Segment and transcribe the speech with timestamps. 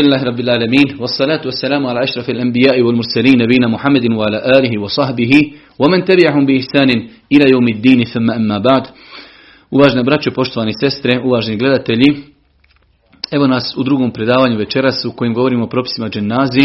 [0.00, 5.32] الحمد Rabbil Alamin, العالمين والصلاة والسلام على أشرف الأنبياء والمرسلين nabina محمد وعلى آله وصحبه
[5.78, 6.90] ومن تبعهم بإحسان
[7.32, 8.82] إلى يوم الدين ثم أما بعد.
[9.70, 12.16] Uvažne braćo, poštovani sestre, uvaženi gledatelji,
[13.30, 16.64] evo nas u drugom predavanju večeras u kojem govorimo o propisima dženazi,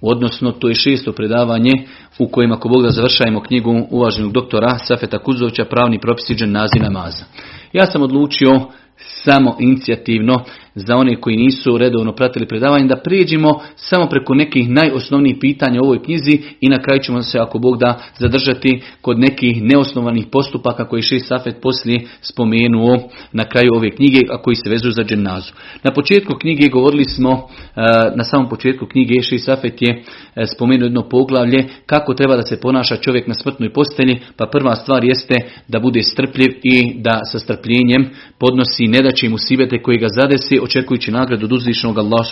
[0.00, 1.72] odnosno to je šesto predavanje
[2.18, 7.24] u kojem ako Bog da završajemo knjigu uvaženog doktora Safeta Kuzovića, pravni propisi dženazi namaza.
[7.72, 8.50] Ja sam odlučio
[8.96, 15.36] samo inicijativno za one koji nisu redovno pratili predavanje, da prijeđimo samo preko nekih najosnovnijih
[15.40, 19.62] pitanja u ovoj knjizi i na kraju ćemo se, ako Bog da, zadržati kod nekih
[19.62, 24.92] neosnovanih postupaka koji šest Safet poslije spomenuo na kraju ove knjige, a koji se vezuju
[24.92, 25.52] za dženazu.
[25.82, 27.80] Na početku knjige govorili smo, e,
[28.16, 30.02] na samom početku knjige šest Safet je
[30.36, 34.76] e, spomenuo jedno poglavlje kako treba da se ponaša čovjek na smrtnoj postelji, pa prva
[34.76, 35.34] stvar jeste
[35.68, 41.10] da bude strpljiv i da sa strpljenjem podnosi nedaće i musibete koji ga zadesi, očekujući
[41.10, 42.26] nagradu od uzvišenog Allah.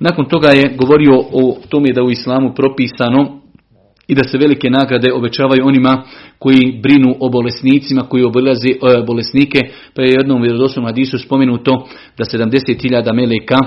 [0.00, 3.40] Nakon toga je govorio o tome da u islamu propisano
[4.08, 6.02] i da se velike nagrade obećavaju onima
[6.38, 9.60] koji brinu o bolesnicima, koji obilazi e, bolesnike,
[9.94, 13.58] pa je jednom vjerodostojnom hadisu spomenuto da 70.000 meleka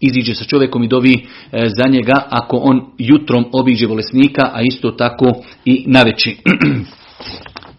[0.00, 4.90] iziđe sa čovjekom i dovi e, za njega ako on jutrom obiđe bolesnika, a isto
[4.90, 5.26] tako
[5.64, 6.36] i naveći.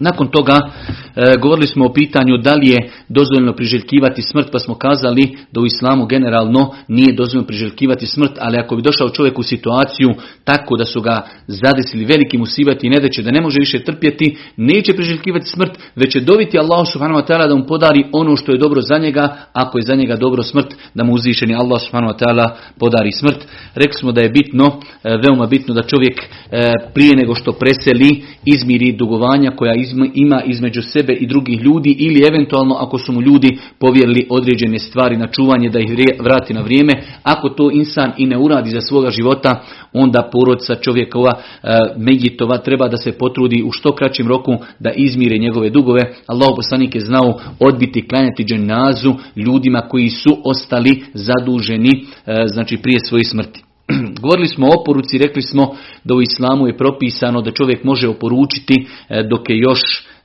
[0.04, 4.76] Nakon toga e, govorili smo o pitanju da li je dozvoljeno priželjkivati smrt, pa smo
[4.76, 9.44] kazali da u islamu generalno nije dozvoljeno priželjkivati smrt, ali ako bi došao čovjek u
[9.44, 10.10] situaciju
[10.44, 14.94] tako da su ga zadesili veliki musibati i ne da ne može više trpjeti, neće
[14.94, 18.58] priželjkivati smrt, već će dobiti Allah subhanahu wa ta'ala da mu podari ono što je
[18.58, 22.20] dobro za njega, ako je za njega dobro smrt, da mu uzvišeni Allah subhanahu wa
[22.24, 23.38] ta'ala podari smrt.
[23.76, 28.24] Rekli smo da je bitno, e, veoma bitno da čovjek e, prije nego što preseli
[28.46, 29.74] izmiri dugovanja koja
[30.14, 35.18] ima između sebe i drugih ljudi ili eventualno ako su mu ljudi povjerili određene stvari
[35.18, 35.90] na čuvanje da ih
[36.20, 36.94] vrati na vrijeme.
[37.24, 41.68] Ako to insan i ne uradi za svoga života, onda porodca čovjekova e,
[41.98, 46.02] Megitova treba da se potrudi u što kraćem roku da izmire njegove dugove.
[46.28, 51.92] Allah poslanik je znao odbiti klanjati dženazu ljudima koji su ostali zaduženi
[52.26, 53.73] e, znači prije svoje smrti.
[54.22, 58.88] Govorili smo o oporuci, rekli smo da u islamu je propisano da čovjek može oporučiti
[59.10, 59.80] e, dok je još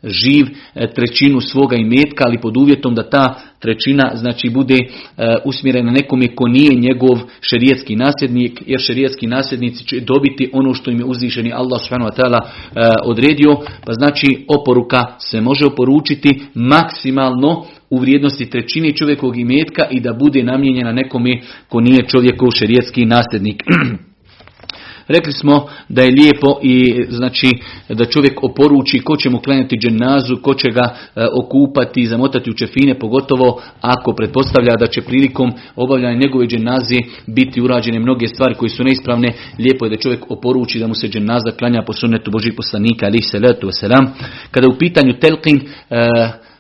[0.05, 4.89] živ e, trećinu svoga imetka, ali pod uvjetom da ta trećina znači bude e,
[5.45, 10.99] usmjerena nekome ko nije njegov šerijetski nasljednik, jer šerijetski nasljednici će dobiti ono što im
[10.99, 12.11] je uzvišeni Allah subhanahu
[13.05, 20.13] odredio, pa znači oporuka se može oporučiti maksimalno u vrijednosti trećine čovjekovog imetka i da
[20.13, 23.63] bude namijenjena nekome ko nije čovjekov šerijetski nasljednik.
[25.09, 27.51] Rekli smo da je lijepo i znači
[27.89, 32.55] da čovjek oporuči ko će mu klanjati dženazu, ko će ga e, okupati zamotati u
[32.55, 38.69] čefine, pogotovo ako pretpostavlja da će prilikom obavljanja njegove dženazi biti urađene mnoge stvari koje
[38.69, 39.33] su neispravne.
[39.59, 43.23] Lijepo je da čovjek oporuči da mu se dženaza klanja po sunnetu Božih poslanika, ali
[43.23, 43.71] se letu
[44.51, 45.61] Kada u pitanju telkin,
[45.91, 46.09] e,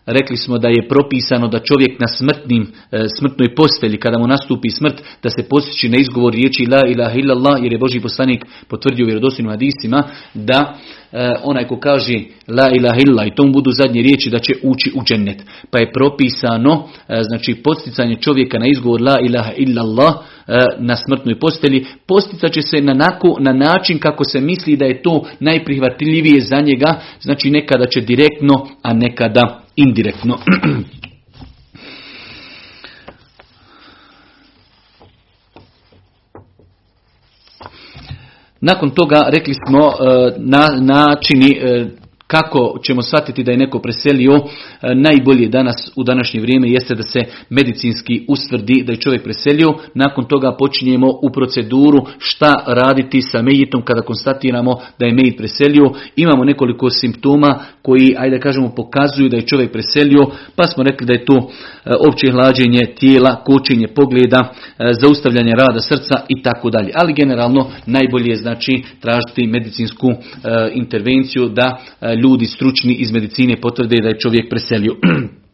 [0.08, 4.70] rekli smo da je propisano da čovjek na smrtnim, e, smrtnoj postelji, kada mu nastupi
[4.70, 9.06] smrt, da se posjeći na izgovor riječi la ilaha illallah, jer je Boži poslanik potvrdio
[9.06, 10.02] vjerodostojnim hadisima,
[10.34, 10.78] da
[11.12, 12.14] e, onaj ko kaže
[12.48, 15.42] la ilaha illallah i tomu budu zadnje riječi da će ući u džennet.
[15.70, 20.14] Pa je propisano, e, znači posticanje čovjeka na izgovor la ilaha illallah,
[20.78, 22.94] na smrtnoj postelji, posticat će se na,
[23.40, 28.66] na način kako se misli da je to najprihvatljivije za njega, znači nekada će direktno,
[28.82, 30.38] a nekada indirektno.
[38.60, 41.86] Nakon toga rekli smo e, na načini e,
[42.28, 47.02] kako ćemo shvatiti da je neko preselio, e, najbolje danas u današnje vrijeme jeste da
[47.02, 49.74] se medicinski ustvrdi da je čovjek preselio.
[49.94, 55.90] Nakon toga počinjemo u proceduru šta raditi sa mejitom kada konstatiramo da je mejit preselio.
[56.16, 60.26] Imamo nekoliko simptoma koji, ajde kažemo, pokazuju da je čovjek preselio,
[60.56, 65.80] pa smo rekli da je to e, opće hlađenje tijela, kočenje pogleda, e, zaustavljanje rada
[65.80, 66.90] srca i tako dalje.
[66.94, 70.08] Ali generalno najbolje je znači tražiti medicinsku
[70.74, 71.78] intervenciju da
[72.22, 74.94] ljudi stručni iz medicine potvrde da je čovjek preselio.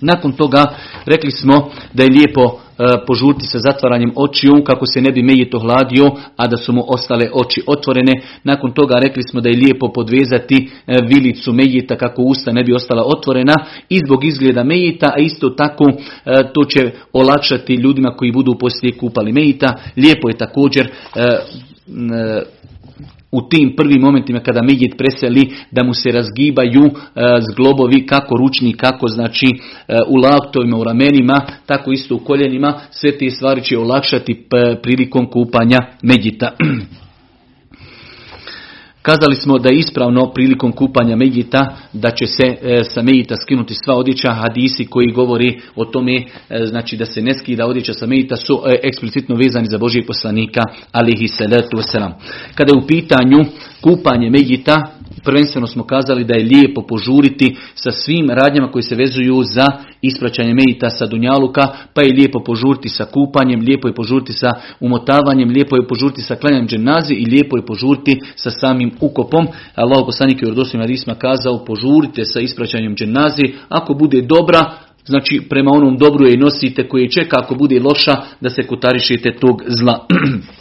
[0.00, 0.64] Nakon toga
[1.06, 5.58] rekli smo da je lijepo e, požurti sa zatvaranjem očiju kako se ne bi mejito
[5.58, 8.12] hladio, a da su mu ostale oči otvorene.
[8.44, 12.72] Nakon toga rekli smo da je lijepo podvezati e, vilicu mejita kako usta ne bi
[12.72, 13.54] ostala otvorena
[13.88, 15.94] i zbog izgleda mejita, a isto tako e,
[16.54, 19.74] to će olakšati ljudima koji budu poslije kupali mejita.
[19.96, 20.90] Lijepo je također
[23.36, 26.90] u tim prvim momentima kada Medjit preseli da mu se razgibaju
[27.50, 29.46] zglobovi kako ručni, kako znači
[30.08, 34.46] u laptovima, u ramenima, tako isto u koljenima, sve te stvari će olakšati
[34.82, 36.50] prilikom kupanja Medjita.
[39.06, 43.74] Kazali smo da je ispravno prilikom kupanja Medjita da će se e, sa Medjita skinuti
[43.74, 44.32] sva odjeća.
[44.32, 48.62] Hadisi koji govori o tome e, znači da se ne skida odjeća sa Medjita su
[48.66, 50.62] e, eksplicitno vezani za Božijeg poslanika
[50.92, 52.12] alihi salatu wasalam.
[52.54, 53.44] Kada je u pitanju
[53.80, 59.42] kupanje Medjita prvenstveno smo kazali da je lijepo požuriti sa svim radnjama koji se vezuju
[59.44, 59.66] za
[60.02, 61.62] ispraćanje medita sa Dunjaluka,
[61.94, 66.36] pa je lijepo požuriti sa kupanjem, lijepo je požuriti sa umotavanjem, lijepo je požuriti sa
[66.36, 69.46] klanjanjem dženazi i lijepo je požuriti sa samim ukopom.
[69.74, 74.70] Allah poslanik je u Rodosima Risma kazao požurite sa ispraćanjem dženazi, ako bude dobra,
[75.04, 79.62] znači prema onom dobru je nosite koje čeka, ako bude loša da se kotarišete tog
[79.68, 80.06] zla.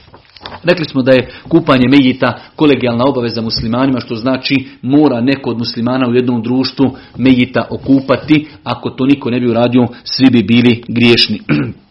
[0.63, 6.09] Rekli smo da je kupanje Mejita kolegijalna obaveza muslimanima, što znači mora neko od muslimana
[6.09, 8.47] u jednom društvu Mejita okupati.
[8.63, 11.39] Ako to niko ne bi uradio, svi bi bili griješni.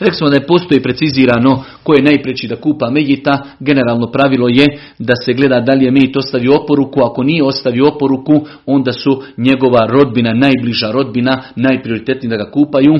[0.00, 3.44] Rekli smo da je postoji precizirano ko je najpreći da kupa Mejita.
[3.60, 4.66] Generalno pravilo je
[4.98, 7.00] da se gleda da li je Mejit ostavio oporuku.
[7.00, 12.94] Ako nije ostavio oporuku, onda su njegova rodbina, najbliža rodbina, najprioritetniji da ga kupaju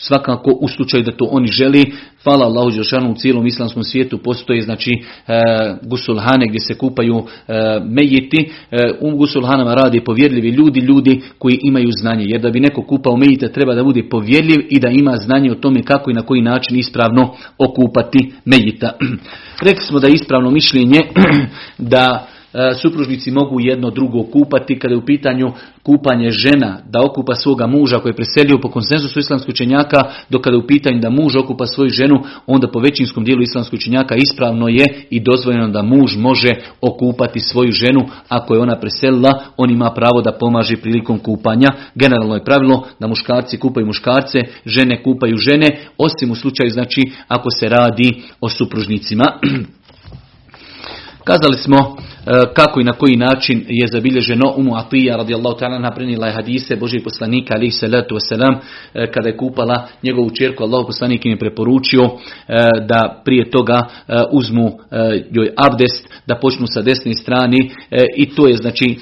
[0.00, 1.92] svakako u slučaju da to oni želi.
[2.24, 5.32] Hvala Allahu Đelšanu u cijelom islamskom svijetu postoji znači e,
[5.82, 7.52] gusulhane gdje se kupaju e,
[7.84, 8.50] mejiti.
[8.70, 12.24] E, u gusulhanama radi povjerljivi ljudi, ljudi koji imaju znanje.
[12.28, 15.54] Jer da bi neko kupao mejite treba da bude povjerljiv i da ima znanje o
[15.54, 18.92] tome kako i na koji način ispravno okupati mejita.
[19.66, 21.00] Rekli smo da je ispravno mišljenje
[21.78, 22.26] da
[22.82, 25.52] supružnici mogu jedno drugo kupati kada je u pitanju
[25.82, 30.56] kupanje žena da okupa svoga muža koji je preselio po konsenzusu islamskog učenjaka dok kada
[30.56, 32.16] je u pitanju da muž okupa svoju ženu
[32.46, 36.50] onda po većinskom dijelu islamskog učenjaka ispravno je i dozvoljeno da muž može
[36.80, 38.00] okupati svoju ženu.
[38.28, 41.68] Ako je ona preselila on ima pravo da pomaže prilikom kupanja.
[41.94, 45.66] Generalno je pravilo da muškarci kupaju muškarce žene kupaju žene
[45.98, 49.24] osim u slučaju znači ako se radi o supružnicima
[51.30, 56.26] Kazali smo e, kako i na koji način je zabilježeno Umu Atija radijallahu ta'ala naprenila
[56.26, 58.54] je hadise Božih poslanika alaih salatu wasalam
[58.94, 62.10] e, kada je kupala njegovu čerku Allah poslanik im je preporučio e,
[62.88, 63.86] da prije toga
[64.32, 64.72] uzmu
[65.30, 67.58] joj abdest da počnu sa desne strane
[68.16, 68.98] i to je znači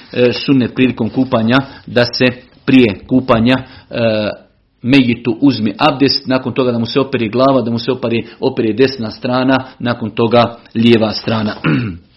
[0.46, 2.26] sunnet prilikom kupanja da se
[2.64, 3.56] prije kupanja
[4.82, 8.72] Mejitu uzmi abdest, nakon toga da mu se operi glava, da mu se operi, operi
[8.72, 11.54] desna strana, nakon toga lijeva strana.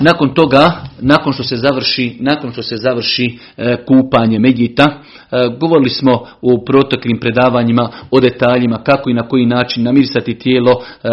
[0.00, 5.90] Nakon toga, nakon što se završi, nakon što se završi e, kupanje medjita, e, govorili
[5.90, 11.08] smo u proteklim predavanjima o detaljima kako i na koji način namirisati tijelo e,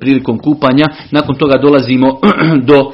[0.00, 0.84] prilikom kupanja.
[1.10, 2.20] Nakon toga dolazimo
[2.68, 2.92] do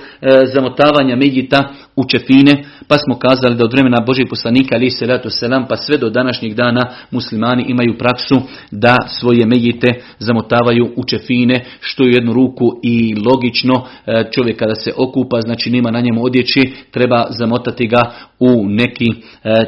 [0.55, 5.31] zamotavanja medjita u čefine, pa smo kazali da od vremena Božih poslanika ali se ratu
[5.31, 8.41] selam pa sve do današnjih dana muslimani imaju praksu
[8.71, 9.89] da svoje medjite
[10.19, 13.87] zamotavaju u čefine, što je u jednu ruku i logično.
[14.35, 18.03] Čovjek kada se okupa, znači nema na njemu odjeći, treba zamotati ga
[18.39, 19.09] u neki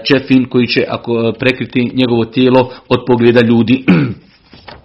[0.05, 3.85] čefin koji će ako prekriti njegovo tijelo od pogleda ljudi.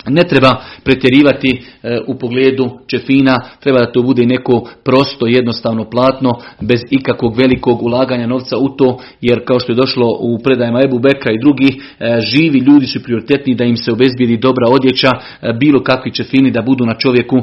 [0.08, 6.34] Ne treba pretjerivati e, u pogledu čefina, treba da to bude neko prosto, jednostavno platno,
[6.62, 11.00] bez ikakvog velikog ulaganja novca u to, jer kao što je došlo u predajama Ebu
[11.00, 15.54] Beka i drugih, e, živi ljudi su prioritetni da im se obezbijedi dobra odjeća, e,
[15.54, 17.38] bilo kakvi čefini da budu na čovjeku,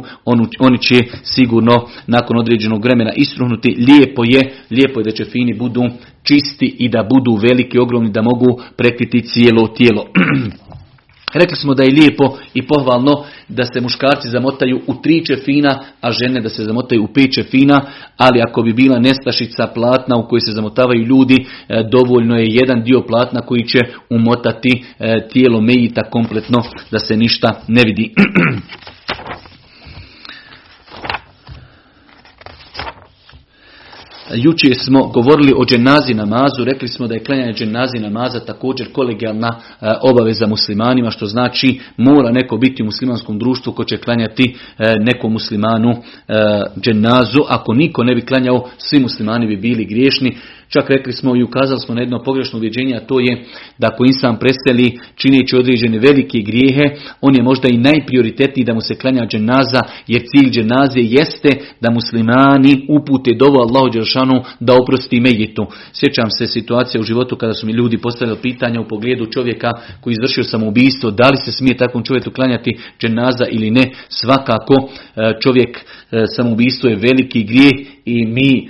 [0.60, 3.76] oni će sigurno nakon određenog vremena istruhnuti.
[3.88, 5.82] Lijepo je, lijepo je da čefini budu
[6.22, 10.06] čisti i da budu veliki, ogromni, da mogu prekriti cijelo tijelo.
[11.34, 16.12] Rekli smo da je lijepo i pohvalno da se muškarci zamotaju u tri čefina, a
[16.12, 17.80] žene da se zamotaju u pet čefina,
[18.16, 21.36] ali ako bi bila nestašica platna u kojoj se zamotavaju ljudi,
[21.68, 23.78] e, dovoljno je jedan dio platna koji će
[24.10, 28.14] umotati e, tijelo mejita kompletno da se ništa ne vidi.
[34.34, 39.48] Jučer smo govorili o dženazi namazu, rekli smo da je klanjanje dženazi namaza također kolegijalna
[39.80, 44.94] e, obaveza muslimanima, što znači mora neko biti u muslimanskom društvu ko će klanjati e,
[45.00, 45.96] nekom muslimanu e,
[46.80, 47.40] dženazu.
[47.48, 50.36] Ako niko ne bi klanjao, svi muslimani bi bili griješni.
[50.68, 53.44] Čak rekli smo i ukazali smo na jedno pogrešno uvjeđenje, a to je
[53.78, 56.84] da ako insan preseli čineći određene velike grijehe,
[57.20, 61.48] on je možda i najprioritetniji da mu se klanja dženaza, jer cilj dženaze jeste
[61.80, 65.66] da muslimani upute dovo Allahu Đelšanu da oprosti mejitu.
[65.92, 69.70] Sjećam se situacije u životu kada su mi ljudi postavili pitanja u pogledu čovjeka
[70.00, 73.90] koji izvršio samoubistvo, da li se smije takvom čovjeku klanjati dženaza ili ne.
[74.08, 77.72] Svakako e, čovjek e, samoubistvo je veliki grijeh
[78.04, 78.68] i mi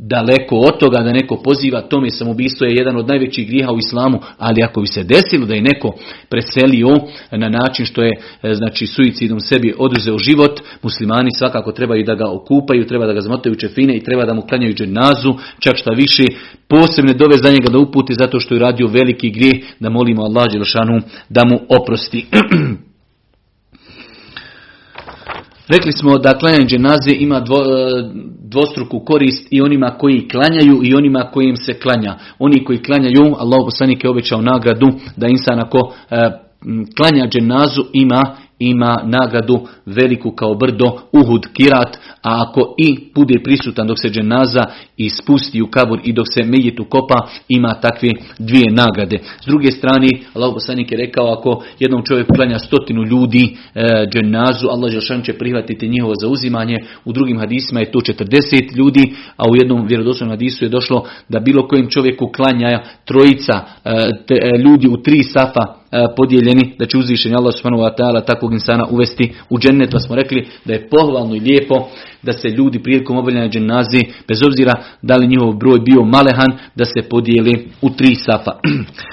[0.00, 4.18] daleko od toga da neko poziva tome samoubistvo je jedan od najvećih grijeha u islamu,
[4.38, 5.92] ali ako bi se desilo da je neko
[6.28, 6.88] preselio
[7.30, 8.10] na način što je
[8.42, 13.20] e, znači suicidom sebi oduzeo život, muslimani svakako trebaju da ga okupaju, treba da ga
[13.20, 16.24] zmotaju čefine i treba da mu klanjaju dženazu, čak šta više
[16.68, 20.46] posebne dove za njega da uputi zato što je radio veliki grijeh, da molimo Allah
[21.28, 22.26] da mu oprosti.
[25.70, 28.02] Rekli smo da klanjanje dženaze ima dvo, e,
[28.42, 32.18] dvostruku korist i onima koji klanjaju i onima kojim se klanja.
[32.38, 35.78] Oni koji klanjaju, Allah poslanik je obećao nagradu da insan ako
[36.10, 36.16] e,
[36.96, 43.86] klanja dženazu ima ima nagradu veliku kao brdo Uhud Kirat, a ako i bude prisutan
[43.86, 44.64] dok se dženaza
[44.96, 49.18] i spusti u kabur i dok se mejitu kopa, ima takve dvije nagrade.
[49.40, 54.68] S druge strane, Allah poslanik je rekao, ako jednom čovjek klanja stotinu ljudi e, dženazu,
[54.68, 56.76] Allah Žešan će prihvatiti njihovo zauzimanje.
[57.04, 61.40] U drugim hadisima je to 40 ljudi, a u jednom vjerodostojnom hadisu je došlo da
[61.40, 63.90] bilo kojem čovjeku klanja trojica e,
[64.28, 65.79] e, ljudi u tri safa
[66.16, 69.90] podijeljeni, da će uzvišenje Allah subhanahu wa ta'ala takvog insana uvesti u džennet.
[69.92, 71.88] Pa smo rekli da je pohvalno i lijepo
[72.22, 76.84] da se ljudi prilikom obavljanja dženazi, bez obzira da li njihov broj bio malehan, da
[76.84, 78.52] se podijeli u tri safa.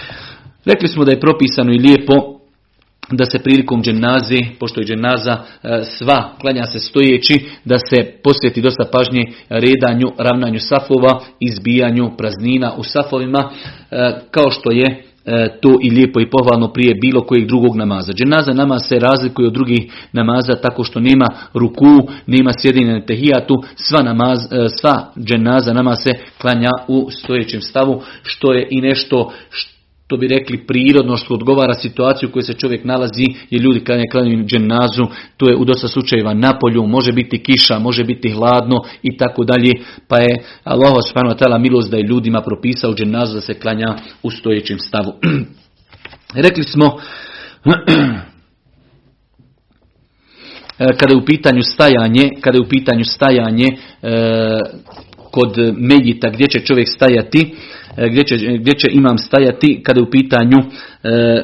[0.71, 2.13] rekli smo da je propisano i lijepo
[3.11, 8.61] da se prilikom dženazi, pošto je dženaza e, sva, klanja se stojeći, da se posjeti
[8.61, 13.49] dosta pažnje redanju, ravnanju safova, izbijanju praznina u safovima,
[13.91, 15.06] e, kao što je E,
[15.61, 18.13] to i lijepo i pohvalno prije bilo kojeg drugog namaza.
[18.13, 19.79] Dženaza namaz se razlikuje od drugih
[20.13, 25.97] namaza tako što nema ruku, nema sjedinje na tehijatu, sva, namaz, e, sva dženaza namaz
[26.03, 29.76] se klanja u stojećem stavu, što je i nešto što
[30.07, 33.99] to bi rekli prirodno što odgovara situaciju u kojoj se čovjek nalazi jer ljudi kad
[33.99, 38.29] je klanjaju dženazu, to je u dosta slučajeva na polju, može biti kiša, može biti
[38.29, 39.71] hladno i tako dalje,
[40.07, 44.31] pa je Allah subhanahu wa milost da je ljudima propisao dženazu da se klanja u
[44.31, 45.13] stojećem stavu.
[46.45, 46.85] Rekli smo
[50.99, 53.77] kada je u pitanju stajanje, kada je u pitanju stajanje e,
[55.31, 57.55] kod medjita gdje će čovjek stajati,
[57.97, 60.57] gdje će, gdje će imam stajati kada je u pitanju
[61.03, 61.43] e,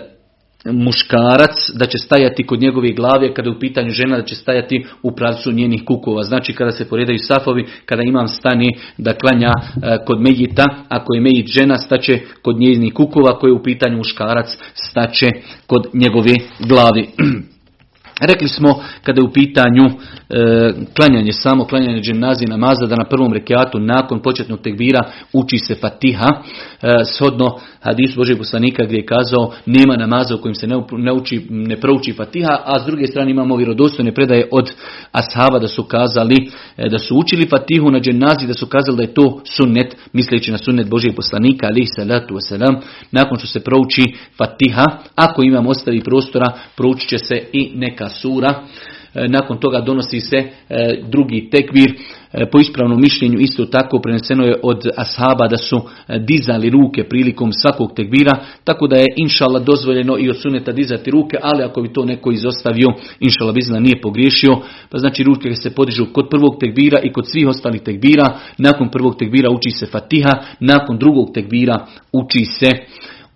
[0.72, 4.86] muškarac da će stajati kod njegove glave, kada je u pitanju žena da će stajati
[5.04, 6.24] u pravcu njenih kukova.
[6.24, 11.22] Znači kada se poredaju safovi, kada imam stani da klanja e, kod Mejita, ako je
[11.22, 15.30] Mejit žena staće kod njenih kukova, ako je u pitanju muškarac staće
[15.68, 17.08] kod njegove glavi.
[18.22, 19.90] Rekli smo kada je u pitanju
[20.34, 25.76] e, klanjanje samo, klanjanje dženazi namaza da na prvom rekiatu nakon početnog tekbira uči se
[25.76, 26.30] fatiha,
[26.82, 31.48] e, shodno hadisu Božeg poslanika gdje je kazao nema namaza u kojem se ne, uči,
[31.50, 34.72] ne prouči fatiha, a s druge strane imamo vjerodostojne predaje od
[35.12, 39.04] ashaba da su kazali e, da su učili fatihu na dženazi, da su kazali da
[39.04, 44.04] je to sunnet, misleći na sunnet Božeg poslanika, ali salatu wasalam, nakon što se prouči
[44.38, 44.86] fatiha,
[45.16, 48.64] ako imam ostavi prostora, proučit će se i neka sura.
[49.16, 50.50] E, nakon toga donosi se e,
[51.10, 51.94] drugi tekvir.
[52.34, 55.82] E, po ispravnom mišljenju isto tako preneseno je od ashaba da su
[56.20, 58.32] dizali ruke prilikom svakog tekbira,
[58.64, 62.32] tako da je inšala dozvoljeno i od suneta dizati ruke, ali ako bi to neko
[62.32, 62.88] izostavio,
[63.20, 64.52] inšala bizna nije pogriješio,
[64.90, 69.16] pa znači ruke se podižu kod prvog tekbira i kod svih ostalih tekbira, nakon prvog
[69.20, 72.70] tekbira uči se fatiha, nakon drugog tekbira uči se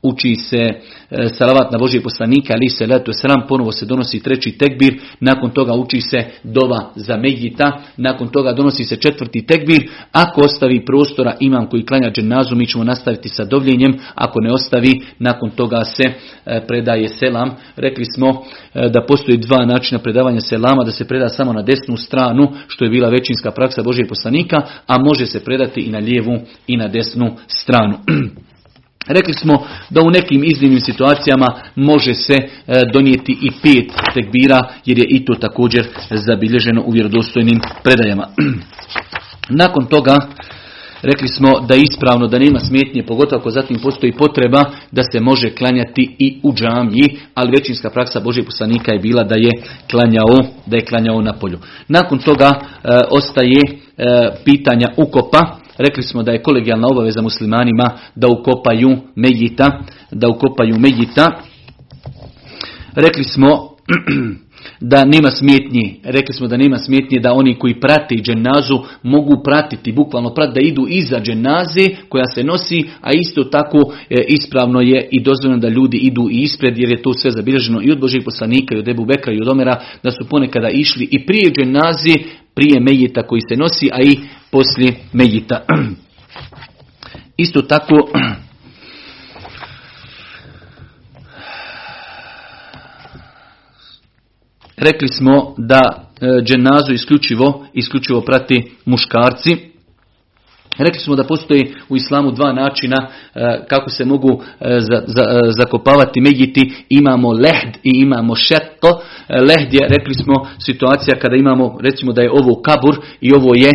[0.02, 4.52] uči se e, salavat na Božije poslanika, ali se letu sram, ponovo se donosi treći
[4.52, 10.42] tekbir, nakon toga uči se dova za Medjita, nakon toga donosi se četvrti tekbir, ako
[10.42, 15.50] ostavi prostora imam koji klanja dženazu, mi ćemo nastaviti sa dovljenjem, ako ne ostavi, nakon
[15.50, 17.56] toga se e, predaje selam.
[17.76, 21.98] Rekli smo e, da postoji dva načina predavanja selama, da se preda samo na desnu
[21.98, 26.40] stranu, što je bila većinska praksa Božije poslanika, a može se predati i na lijevu
[26.68, 27.98] i na desnu stranu.
[29.08, 32.48] Rekli smo da u nekim iznimnim situacijama može se e,
[32.94, 38.28] donijeti i pet tekbira jer je i to također zabilježeno u vjerodostojnim predajama.
[39.50, 40.18] Nakon toga
[41.02, 45.20] rekli smo da je ispravno da nema smetnje, pogotovo ako zatim postoji potreba da se
[45.20, 49.52] može klanjati i u džamiji, ali većinska praksa Božeg poslanika je bila da je
[49.92, 51.60] klanjao, da je klanjao na polju.
[51.88, 54.04] Nakon toga e, ostaje e,
[54.46, 61.42] pitanja ukopa, rekli smo da je kolegijalna obaveza muslimanima da ukopaju Mejita, da ukopaju Mejita.
[62.96, 63.70] Rekli smo
[64.82, 69.92] da nema smetnji, rekli smo da nema smetnje da oni koji prate dženazu mogu pratiti,
[69.92, 73.78] bukvalno pratiti da idu iza dženaze koja se nosi, a isto tako
[74.10, 77.82] e, ispravno je i dozvoljeno da ljudi idu i ispred jer je to sve zabilježeno
[77.84, 81.08] i od Božih poslanika i od Ebu Bekra i od Omera da su ponekada išli
[81.12, 82.14] i prije dženaze,
[82.58, 84.18] prije mejita koji se nosi, a i
[84.52, 85.66] poslije mejita.
[87.44, 87.96] Isto tako
[94.78, 95.82] Rekli smo da
[96.22, 99.58] e, dženazu isključivo, isključivo prati muškarci.
[100.78, 102.96] Rekli smo da postoji u islamu dva načina
[103.36, 104.80] e, kako se mogu e,
[105.58, 106.74] zakopavati medjiti.
[106.90, 109.02] Imamo lehd i imamo šeto.
[109.30, 113.72] Lehd je, rekli smo, situacija kada imamo, recimo da je ovo kabur i ovo je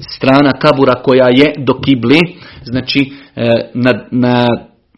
[0.00, 2.18] strana kabura koja je do kibli.
[2.64, 3.12] Znači,
[3.74, 4.46] na, na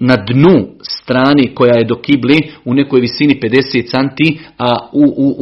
[0.00, 5.34] na dnu strani koja je do kibli u nekoj visini 50 canti, a u, u,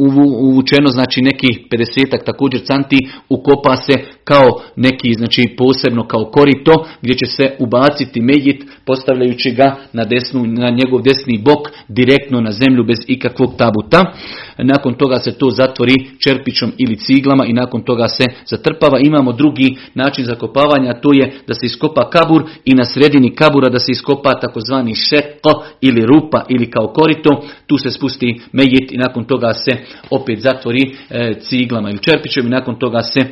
[0.49, 2.97] uvučeno znači nekih 50 također canti
[3.29, 3.93] ukopa se
[4.29, 10.45] kao neki znači posebno kao korito gdje će se ubaciti medjit postavljajući ga na, desnu,
[10.45, 14.13] na njegov desni bok direktno na zemlju bez ikakvog tabuta.
[14.57, 18.99] Nakon toga se to zatvori čerpićom ili ciglama i nakon toga se zatrpava.
[18.99, 23.79] Imamo drugi način zakopavanja, to je da se iskopa kabur i na sredini kabura da
[23.79, 27.29] se iskopa takozvani šeko ili rupa ili kao korito.
[27.67, 29.71] Tu se spusti mejit i nakon toga se
[30.09, 33.27] opet zatvori e, ciglama ili čerpićom i nakon toga se e,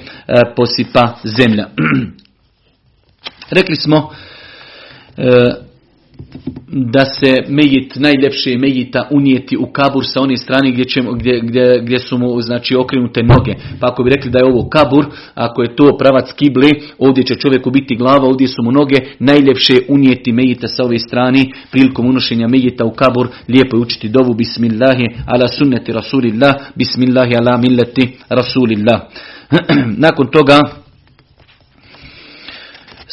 [0.88, 1.68] posipa zemlja.
[3.58, 4.10] Rekli smo
[5.18, 5.52] e,
[6.68, 11.82] da se mejit, najljepše mejita unijeti u kabur sa one strane gdje, će, gdje, gdje,
[11.82, 13.54] gdje su mu znači, okrenute noge.
[13.80, 17.36] Pa ako bi rekli da je ovo kabur, ako je to pravac kible, ovdje će
[17.36, 22.48] čovjeku biti glava, ovdje su mu noge, najljepše unijeti mejita sa ove strane prilikom unošenja
[22.48, 29.02] mejita u kabur, lijepo je učiti dovu bismillahi ala sunneti rasulillah, bismillahi ala milleti rasulillah.
[30.06, 30.60] Nakon toga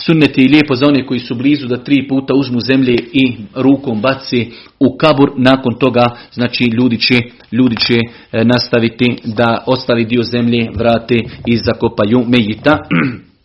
[0.06, 4.00] Sunnet je lijepo za one koji su blizu da tri puta uzmu zemlje i rukom
[4.00, 4.50] baci
[4.80, 5.32] u kabur.
[5.36, 7.14] Nakon toga znači ljudi će,
[7.52, 11.14] ljudi će e, nastaviti da ostali dio zemlje vrate
[11.46, 12.78] i zakopaju mejita.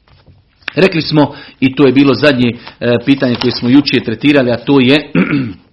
[0.83, 4.79] Rekli smo i to je bilo zadnje e, pitanje koje smo jučer tretirali, a to
[4.79, 5.11] je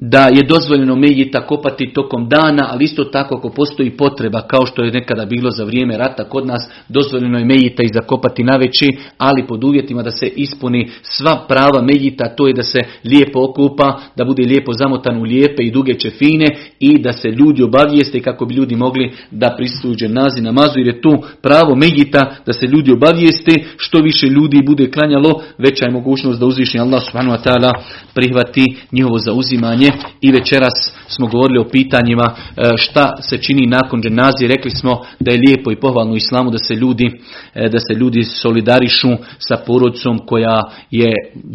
[0.00, 4.82] da je dozvoljeno Mejita kopati tokom dana, ali isto tako ako postoji potreba, kao što
[4.82, 8.88] je nekada bilo za vrijeme rata kod nas, dozvoljeno je Mejita i zakopati na veći,
[9.18, 14.00] ali pod uvjetima da se ispuni sva prava Mejita, to je da se lijepo okupa,
[14.16, 16.46] da bude lijepo zamotan u lijepe i duge čefine
[16.80, 21.00] i da se ljudi obavijeste kako bi ljudi mogli da prisutuju nazi namazu, jer je
[21.00, 26.40] tu pravo Mejita da se ljudi obavijeste, što više ljudi bude klanjalo, veća je mogućnost
[26.40, 27.70] da uzvišnji Allah subhanahu wa ta'ala
[28.14, 29.89] prihvati njihovo zauzimanje
[30.20, 34.48] i večeras smo govorili o pitanjima e, šta se čini nakon dženazije.
[34.48, 37.20] Rekli smo da je lijepo i pohvalno u islamu da se ljudi,
[37.54, 41.12] e, da se ljudi solidarišu sa porodcom koja je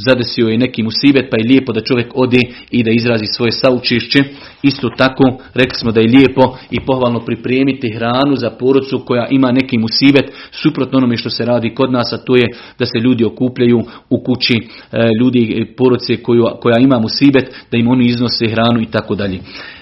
[0.08, 4.20] zadesio i neki musibet pa je lijepo da čovjek ode i da izrazi svoje saučišće.
[4.66, 5.24] Isto tako
[5.54, 10.32] rekli smo da je lijepo i pohvalno pripremiti hranu za porodcu koja ima neki musibet
[10.52, 12.48] suprotno onome što se radi kod nas, a to je
[12.80, 16.18] da se ljudi okupljaju u kući e, ljudi porodce
[16.62, 19.40] koja ima musibet, da im oni iznose hranu i tako dalje.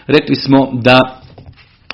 [0.07, 1.22] Rekli smo da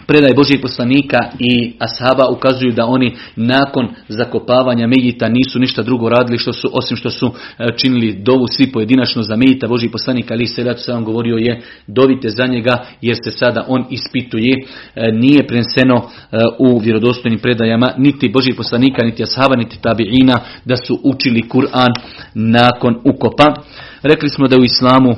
[0.10, 6.38] predaj Božih poslanika i ashaba ukazuju da oni nakon zakopavanja Mejita nisu ništa drugo radili
[6.38, 9.68] što su, osim što su e, činili dovu svi pojedinačno za Mejita.
[9.68, 14.54] Božih poslanika ali se sam govorio je dovite za njega jer se sada on ispituje.
[14.96, 20.76] E, nije preneseno e, u vjerodostojnim predajama niti Božih poslanika, niti ashaba, niti tabiina da
[20.76, 21.94] su učili Kur'an
[22.34, 23.54] nakon ukopa.
[24.04, 25.16] Rekli smo da u islamu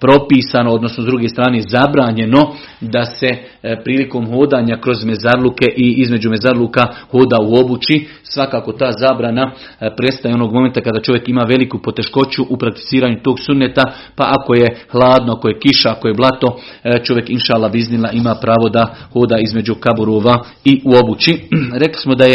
[0.00, 6.30] propisano, odnosno s druge strane zabranjeno da se e, prilikom hodanja kroz mezarluke i između
[6.30, 8.06] mezarluka hoda u obući.
[8.22, 13.40] Svakako ta zabrana e, prestaje onog momenta kada čovjek ima veliku poteškoću u prakticiranju tog
[13.40, 13.82] sunneta,
[14.16, 18.34] pa ako je hladno, ako je kiša, ako je blato, e, čovjek inšala biznila ima
[18.34, 21.38] pravo da hoda između kaburova i u obući.
[21.82, 22.34] Rekli smo da je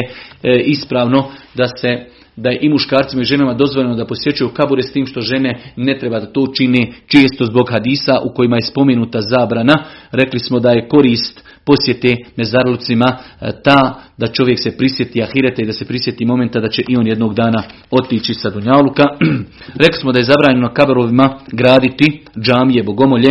[0.65, 1.25] ispravno
[1.55, 5.21] da se da je i muškarcima i ženama dozvoljeno da posjećuju kabure s tim što
[5.21, 9.73] žene ne treba da to učine često zbog hadisa u kojima je spomenuta zabrana.
[10.11, 15.65] Rekli smo da je korist posjete mezarlucima e, ta da čovjek se prisjeti ahirete i
[15.65, 19.03] da se prisjeti momenta da će i on jednog dana otići sa Dunjaluka.
[19.83, 23.29] Rekli smo da je zabranjeno kaburovima graditi džamije, bogomolje.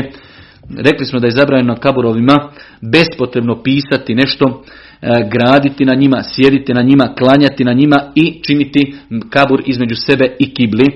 [0.76, 4.64] Rekli smo da je zabranjeno kaburovima bespotrebno pisati nešto
[5.30, 8.94] graditi na njima, sjediti na njima, klanjati na njima i činiti
[9.30, 10.86] kabur između sebe i kibli.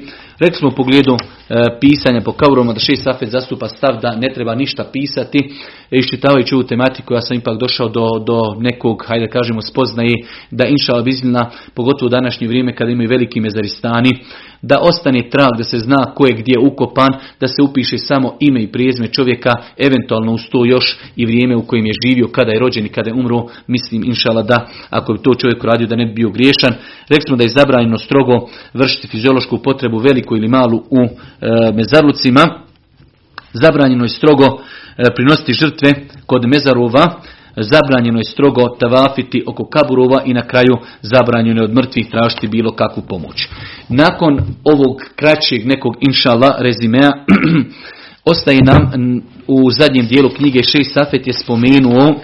[0.40, 4.32] Rekli smo u pogledu e, pisanja po kaburama da šest safet zastupa stav da ne
[4.34, 5.38] treba ništa pisati.
[5.90, 10.14] Iščitavajući ovu tematiku ja sam ipak došao do, do nekog, hajde kažemo, spoznaje
[10.50, 14.10] da inša bizilna, pogotovo u današnje vrijeme kada imaju veliki mezaristani,
[14.62, 18.62] da ostane trag, da se zna ko je gdje ukopan, da se upiše samo ime
[18.62, 22.58] i prijezme čovjeka, eventualno uz to još i vrijeme u kojem je živio, kada je
[22.58, 26.06] rođen i kada je umro, mislim inšala da ako bi to čovjek radio da ne
[26.06, 26.72] bi bio griješan.
[27.08, 32.62] Rekli smo da je zabranjeno strogo vršiti fiziološku potrebu veliku ili malu u e, mezarlucima.
[33.52, 35.92] Zabranjeno je strogo e, prinositi žrtve
[36.26, 37.20] kod mezarova,
[37.56, 42.72] zabranjeno je strogo tavafiti oko kaburova i na kraju zabranjeno je od mrtvih tražiti bilo
[42.72, 43.48] kakvu pomoć.
[43.88, 47.10] Nakon ovog kraćeg nekog inšala rezimea,
[48.32, 48.90] ostaje nam
[49.46, 52.14] u zadnjem dijelu knjige Šest Safet je spomenuo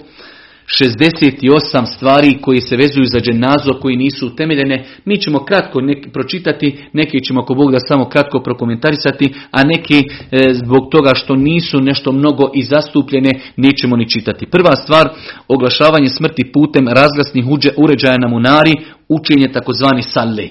[0.66, 4.84] 68 stvari koji se vezuju za dženazo, koji nisu utemeljene.
[5.04, 9.98] Mi ćemo kratko neki, pročitati, neki ćemo ako Bog da samo kratko prokomentarisati, a neki
[9.98, 14.46] e, zbog toga što nisu nešto mnogo i zastupljene, nećemo ni čitati.
[14.46, 15.08] Prva stvar,
[15.48, 17.44] oglašavanje smrti putem razglasnih
[17.76, 18.72] uređaja na munari,
[19.08, 20.48] učenje takozvani salle.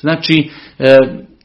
[0.00, 0.96] Znači, e,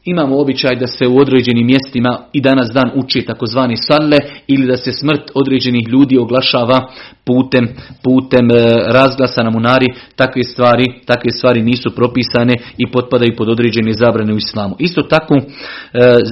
[0.04, 4.76] Imamo običaj da se u određenim mjestima i danas dan uči takozvani salle ili da
[4.76, 6.88] se smrt određenih ljudi oglašava
[7.24, 7.68] putem,
[8.04, 8.54] putem e,
[8.92, 9.86] razglasa na munari.
[10.16, 14.76] Takve stvari, takve stvari nisu propisane i potpadaju pod određene zabrane u islamu.
[14.78, 15.42] Isto tako e,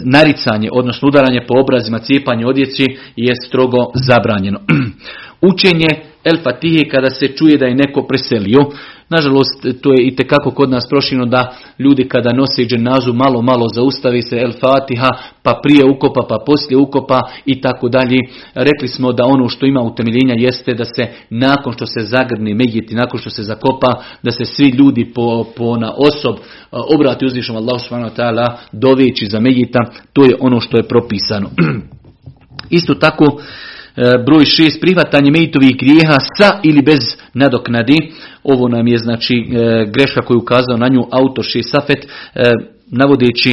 [0.05, 4.61] naricanje, odnosno udaranje po obrazima, cijepanje odjeci je strogo zabranjeno.
[5.53, 8.59] Učenje El Fatihe kada se čuje da je neko preselio.
[9.09, 13.69] Nažalost, to je i tekako kod nas prošljeno da ljudi kada nose dženazu malo, malo
[13.75, 15.09] zaustavi se El Fatiha,
[15.43, 18.19] pa prije ukopa, pa poslije ukopa i tako dalje.
[18.55, 22.95] Rekli smo da ono što ima utemeljenja jeste da se nakon što se zagrni Megiti,
[22.95, 26.37] nakon što se zakopa, da se svi ljudi po, po na osob
[26.71, 29.81] obrati uzvišom Allah subhanahu wa doveći za Megita.
[30.13, 31.51] To je ono što je propisano.
[32.71, 33.41] Isto tako,
[34.27, 37.01] broj šest, prihvatanje meritovih grijeha sa ili bez
[37.35, 37.97] nadoknadi.
[38.43, 42.43] Ovo nam je znači e, greška koju ukazao na nju autor šest safet, e,
[42.91, 43.53] navodeći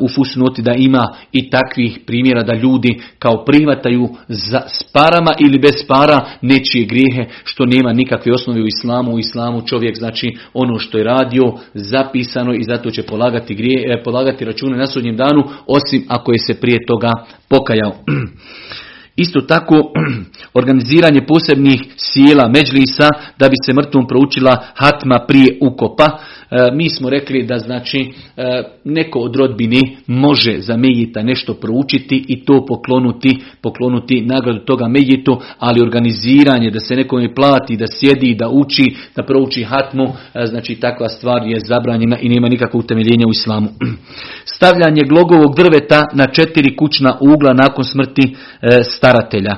[0.00, 5.58] u fusnoti da ima i takvih primjera da ljudi kao prihvataju za, s parama ili
[5.58, 9.14] bez para nečije grijehe što nema nikakve osnove u islamu.
[9.14, 11.42] U islamu čovjek znači ono što je radio
[11.74, 16.60] zapisano i zato će polagati, grije, polagati račune na sudnjem danu osim ako je se
[16.60, 17.10] prije toga
[17.48, 17.92] pokajao.
[19.16, 19.74] Isto tako
[20.60, 26.18] organiziranje posebnih sjela međlisa da bi se mrtvom proučila hatma prije ukopa.
[26.52, 32.24] E, mi smo rekli da znači e, neko od rodbine može za Mejita nešto proučiti
[32.28, 38.34] i to poklonuti, poklonuti nagradu toga Mejitu, ali organiziranje da se nekome plati, da sjedi,
[38.34, 43.26] da uči, da prouči hatmu, e, znači takva stvar je zabranjena i nema nikakvog utemeljenja
[43.26, 43.68] u islamu.
[44.54, 48.36] Stavljanje glogovog drveta na četiri kućna ugla nakon smrti
[48.82, 49.56] staratelja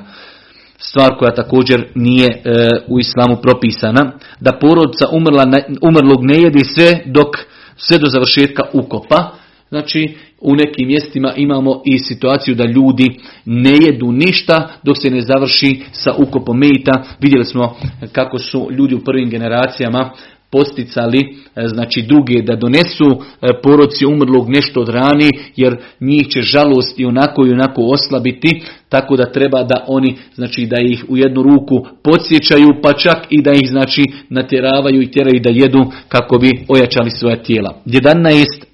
[0.78, 2.40] stvar koja također nije e,
[2.88, 5.44] u islamu propisana, da porodca umrla,
[5.82, 7.28] umrlog ne jedi sve dok
[7.76, 9.30] sve do završetka ukopa.
[9.68, 15.20] Znači, u nekim mjestima imamo i situaciju da ljudi ne jedu ništa dok se ne
[15.20, 17.04] završi sa ukopom mejita.
[17.20, 17.76] Vidjeli smo
[18.12, 20.10] kako su ljudi u prvim generacijama
[20.54, 26.40] posticali e, znači druge da donesu e, poroci umrlog nešto od rani jer njih će
[26.42, 31.16] žalost i onako i onako oslabiti tako da treba da oni znači da ih u
[31.16, 36.38] jednu ruku podsjećaju pa čak i da ih znači natjeravaju i tjeraju da jedu kako
[36.38, 37.82] bi ojačali svoja tijela.
[37.86, 38.64] 11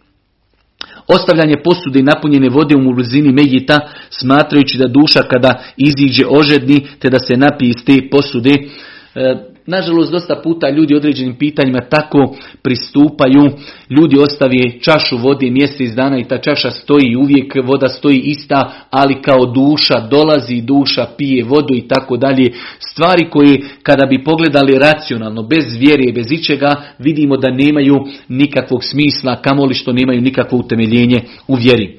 [1.14, 3.78] Ostavljanje posude napunjene vode u blizini Megita,
[4.10, 10.12] smatrajući da duša kada iziđe ožedni, te da se napije iz te posude, e, Nažalost,
[10.12, 13.42] dosta puta ljudi određenim pitanjima tako pristupaju.
[13.90, 19.22] Ljudi ostavi čašu vode mjesec dana i ta čaša stoji uvijek, voda stoji ista, ali
[19.22, 22.52] kao duša dolazi, duša pije vodu i tako dalje.
[22.78, 27.94] Stvari koje kada bi pogledali racionalno, bez vjere i bez ičega, vidimo da nemaju
[28.28, 31.98] nikakvog smisla, kamoli što nemaju nikakvo utemeljenje u vjeri.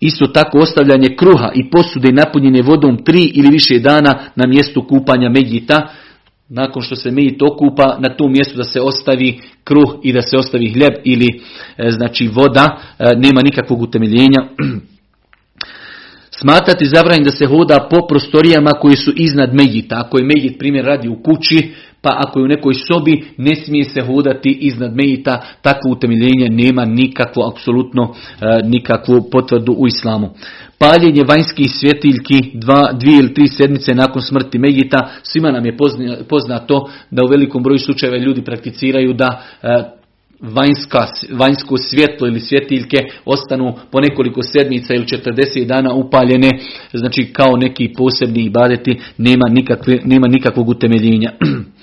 [0.00, 5.28] Isto tako ostavljanje kruha i posude napunjene vodom tri ili više dana na mjestu kupanja
[5.28, 5.88] Medjita,
[6.48, 10.36] nakon što se mi okupa na tom mjestu da se ostavi kruh i da se
[10.36, 11.26] ostavi hljeb ili
[11.78, 14.40] e, znači voda, e, nema nikakvog utemeljenja.
[16.40, 19.96] Smatrati zabranjen da se hoda po prostorijama koji su iznad Megita.
[20.00, 23.84] Ako je Megit primjer radi u kući, pa ako je u nekoj sobi ne smije
[23.84, 30.30] se hodati iznad mejita, takvo utemeljenje nema nikakvo, apsolutno e, nikakvu potvrdu u islamu.
[30.88, 35.76] Paljenje vanjskih svjetiljki dva, dvije ili tri sedmice nakon smrti Mejita, svima nam je
[36.28, 39.68] poznato da u velikom broju slučajeva ljudi prakticiraju da e,
[40.40, 46.50] vanjska, vanjsko svjetlo ili svjetiljke ostanu po nekoliko sedmica ili 40 dana upaljene,
[46.92, 51.32] znači kao neki posebni ibadeti, nema, nikakve, nema nikakvog utemeljenja.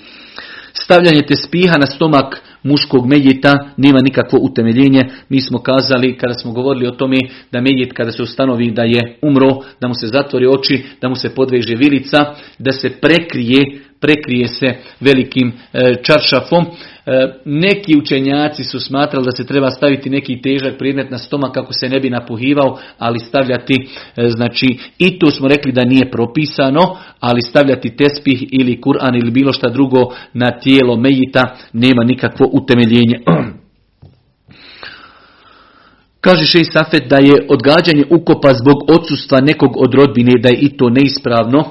[0.84, 5.04] Stavljanje te spiha na stomak muškog medjeta nema nikakvo utemeljenje.
[5.28, 7.16] Mi smo kazali kada smo govorili o tome
[7.52, 11.14] da medjet kada se ustanovi da je umro, da mu se zatvori oči, da mu
[11.14, 16.64] se podveže vilica, da se prekrije prekrije se velikim e, čaršafom.
[16.64, 21.72] E, neki učenjaci su smatrali da se treba staviti neki težak predmet na stomak kako
[21.72, 23.74] se ne bi napuhivao, ali stavljati,
[24.16, 26.80] e, znači i to smo rekli da nije propisano,
[27.20, 33.20] ali stavljati tespih ili Kur'an ili bilo šta drugo na tijelo mejita nema nikakvo utemeljenje.
[36.20, 40.76] Kaže Šej Safet da je odgađanje ukopa zbog odsustva nekog od rodbine, da je i
[40.76, 41.64] to neispravno.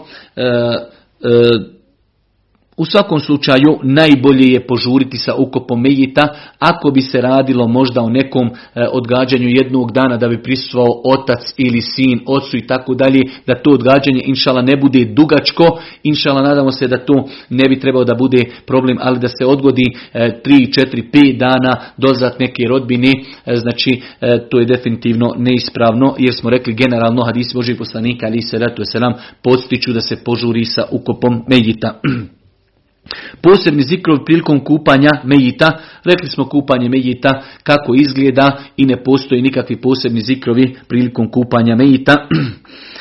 [2.82, 6.28] U svakom slučaju najbolje je požuriti sa ukopom Mejita
[6.60, 8.52] ako bi se radilo možda o nekom e,
[8.92, 13.72] odgađanju jednog dana da bi prisustvovao otac ili sin, ocu i tako dalje, da to
[13.72, 17.14] odgađanje inšala ne bude dugačko, inšala nadamo se da to
[17.50, 22.40] ne bi trebao da bude problem, ali da se odgodi 3, 4, 5 dana dozvat
[22.40, 23.12] neke rodbine,
[23.46, 28.42] e, znači e, to je definitivno neispravno jer smo rekli generalno hadisi Božih poslanika ali
[28.42, 29.14] se ratu se nam
[29.44, 32.00] podstiču da se požuri sa ukopom Mejita.
[33.42, 35.72] Posebni zikrov prilikom kupanja mejita,
[36.04, 42.16] rekli smo kupanje mejita kako izgleda i ne postoji nikakvi posebni zikrovi prilikom kupanja mejita.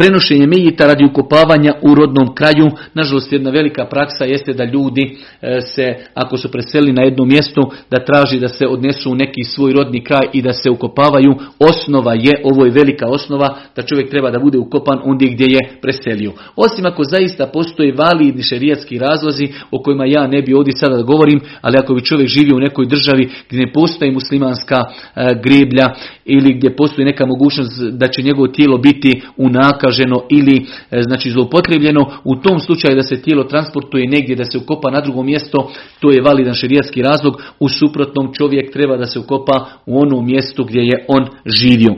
[0.00, 5.60] Prenošenje mejita radi ukopavanja u rodnom kraju, nažalost jedna velika praksa jeste da ljudi e,
[5.60, 9.72] se, ako su preseli na jedno mjesto, da traži da se odnesu u neki svoj
[9.72, 11.34] rodni kraj i da se ukopavaju.
[11.58, 15.60] Osnova je, ovo je velika osnova, da čovjek treba da bude ukopan ondje gdje je
[15.82, 16.32] preselio.
[16.56, 21.02] Osim ako zaista postoje validni šerijatski razlozi o kojima ja ne bi ovdje sada da
[21.02, 25.94] govorim, ali ako bi čovjek živio u nekoj državi gdje ne postoji muslimanska e, greblja
[26.24, 31.30] ili gdje postoji neka mogućnost da će njegovo tijelo biti unaka unakaženo ili e, znači
[31.30, 35.70] zloupotrebljeno, u tom slučaju da se tijelo transportuje negdje, da se ukopa na drugo mjesto,
[36.00, 40.64] to je validan šerijatski razlog, u suprotnom čovjek treba da se ukopa u ono mjestu
[40.64, 41.94] gdje je on živio.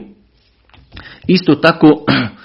[1.27, 1.87] Isto tako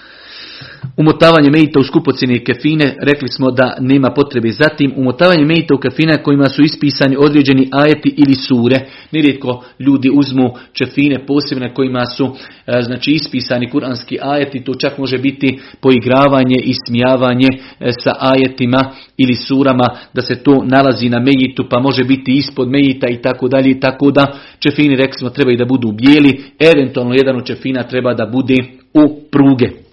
[0.96, 4.50] Umotavanje mejita u skupocjene kefine, rekli smo da nema potrebe.
[4.50, 8.80] Zatim, umotavanje mejita u kefine kojima su ispisani određeni ajeti ili sure.
[9.12, 12.36] Nerijetko ljudi uzmu čefine posebne kojima su
[12.66, 14.64] e, znači ispisani kuranski ajeti.
[14.64, 17.48] To čak može biti poigravanje i smijavanje
[17.80, 22.68] e, sa ajetima ili surama da se to nalazi na mejitu pa može biti ispod
[22.68, 23.80] mejita i tako dalje.
[23.80, 26.44] Tako da čefini rekli smo trebaju da budu bijeli.
[26.58, 28.56] Eventualno jedan od čefina treba da bude
[28.94, 29.87] u pruge.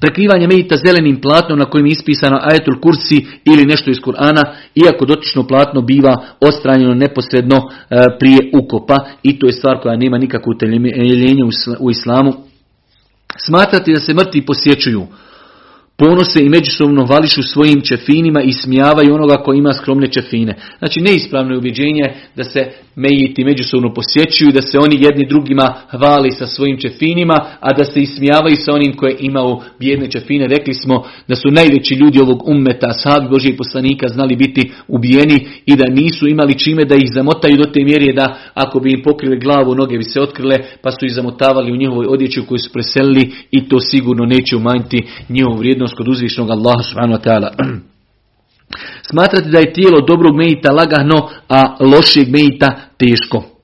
[0.00, 4.42] Prekrivanje medita zelenim platnom na kojem je ispisano ajetul kursi ili nešto iz Kur'ana,
[4.74, 10.18] iako dotično platno biva ostranjeno neposredno e, prije ukopa i to je stvar koja nema
[10.18, 11.44] nikakvo uteljenje
[11.80, 12.32] u islamu.
[13.46, 15.06] Smatrati da se mrtvi posjećuju
[15.96, 20.54] ponose i međusobno vališu svojim čefinima i smijavaju onoga ko ima skromne čefine.
[20.78, 26.30] Znači neispravno je ubjeđenje da se mejiti međusobno posjećuju, da se oni jedni drugima hvali
[26.30, 30.46] sa svojim čefinima, a da se ismijavaju sa onim koje imao bijedne čefine.
[30.46, 35.76] Rekli smo da su najveći ljudi ovog ummeta, sahabi Božih poslanika, znali biti ubijeni i
[35.76, 39.40] da nisu imali čime da ih zamotaju do te mjere da ako bi im pokrili
[39.40, 42.72] glavu, noge bi se otkrile, pa su ih zamotavali u njihovoj odjeći u kojoj su
[42.72, 47.52] preselili i to sigurno neće umanjiti njihovu vrijednost kod uzvišnog Allaha subhanahu wa ta'ala.
[49.10, 53.55] Smatrati da je tijelo dobrog mejita lagano, a lošeg mejita teško.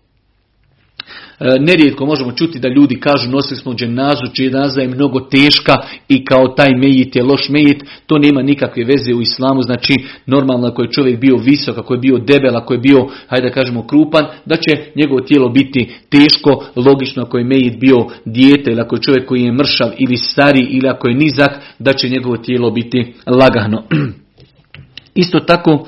[1.43, 5.77] E, nerijetko možemo čuti da ljudi kažu nosili smo dženazu dženaza je mnogo teška
[6.09, 7.85] i kao taj mejit je loš mejit.
[8.07, 9.63] To nema nikakve veze u islamu.
[9.63, 9.95] Znači
[10.27, 13.55] normalno ako je čovjek bio visok, ako je bio debel, ako je bio, hajde da
[13.55, 16.65] kažemo, krupan, da će njegovo tijelo biti teško.
[16.77, 20.67] Logično ako je mejit bio dijete ili ako je čovjek koji je mršav ili stari
[20.71, 23.83] ili ako je nizak, da će njegovo tijelo biti lagano.
[25.15, 25.87] Isto tako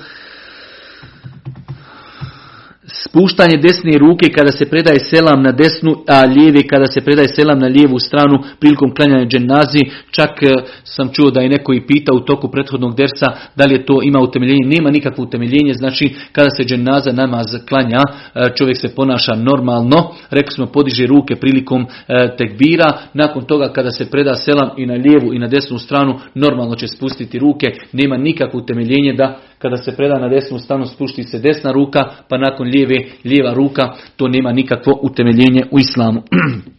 [2.87, 7.59] spuštanje desne ruke kada se predaje selam na desnu, a lijeve kada se predaje selam
[7.59, 9.79] na lijevu stranu prilikom klanjanja dženazi.
[10.11, 10.47] Čak e,
[10.85, 14.01] sam čuo da je neko i pitao u toku prethodnog dersa da li je to
[14.03, 14.67] ima utemeljenje.
[14.67, 18.01] Nema nikakvo utemeljenje, znači kada se dženaza namaz klanja,
[18.35, 20.15] e, čovjek se ponaša normalno.
[20.31, 22.99] Rekli smo podiže ruke prilikom e, tekbira.
[23.15, 26.89] Nakon toga kada se preda selam i na lijevu i na desnu stranu, normalno će
[26.89, 27.67] spustiti ruke.
[27.93, 32.39] Nema nikakvo utemeljenje da kada se preda na desnu stranu spušti se desna ruka, pa
[32.39, 36.23] nakon lijeve lijeva ruka, to nema nikakvo utemeljenje u islamu.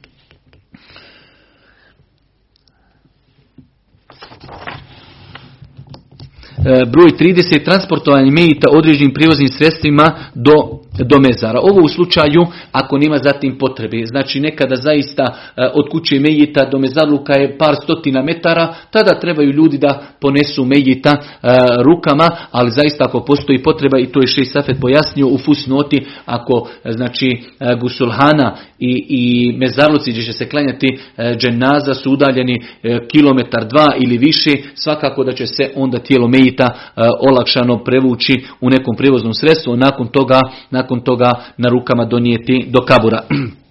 [6.66, 11.60] E, broj 30 transportovanje mejita određenim prijevoznim sredstvima do, do mezara.
[11.60, 14.06] Ovo u slučaju ako nema zatim potrebe.
[14.06, 19.52] Znači nekada zaista e, od kuće mejita do mezarluka je par stotina metara, tada trebaju
[19.52, 21.48] ljudi da ponesu mejita e,
[21.84, 26.70] rukama, ali zaista ako postoji potreba i to je Šej Safet pojasnio u fusnoti, ako
[26.86, 27.44] znači
[27.80, 31.00] Gusulhana i, i mezarluci gdje će se klanjati
[31.38, 32.62] dženaza su udaljeni
[33.08, 38.70] kilometar dva ili više, svakako da će se onda tijelo mejita E, olakšano prevući u
[38.70, 43.22] nekom prevoznom sredstvu, nakon toga, nakon toga na rukama donijeti do kabura.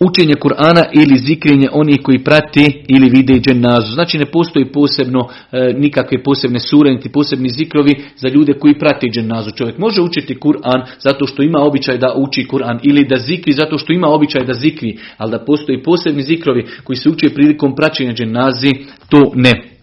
[0.00, 3.92] Učenje Kur'ana ili zikrenje onih koji prati ili vide dženazu.
[3.92, 9.10] Znači ne postoji posebno e, nikakve posebne sure, niti posebni zikrovi za ljude koji prati
[9.10, 9.50] dženazu.
[9.50, 13.78] Čovjek može učiti Kur'an zato što ima običaj da uči Kur'an ili da zikri zato
[13.78, 18.12] što ima običaj da zikri, ali da postoji posebni zikrovi koji se uče prilikom praćenja
[18.12, 18.70] dženazi,
[19.08, 19.75] to ne.